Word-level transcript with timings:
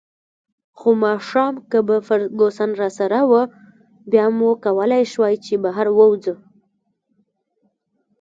خو 0.77 0.89
ماښام 1.03 1.53
که 1.71 1.79
به 1.87 1.97
فرګوسن 2.07 2.69
راسره 2.81 3.19
وه، 3.29 3.43
بیا 4.11 4.25
مو 4.37 4.49
کولای 4.65 5.03
شوای 5.13 5.35
چې 5.45 5.53
بهر 5.63 5.87
ووځو. 5.93 6.35